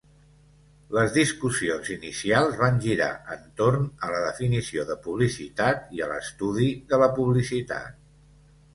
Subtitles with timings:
[0.97, 7.05] Les discussions inicials van girar entorn a la definició de publicitat i a l'estudi de
[7.07, 8.07] la publicitat.